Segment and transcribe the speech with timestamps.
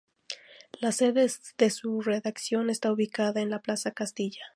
[0.79, 1.27] La sede
[1.59, 4.47] de su redacción está ubicada en la plaza Castilla.